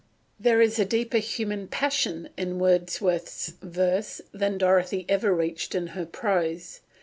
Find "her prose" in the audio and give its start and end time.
5.93-6.79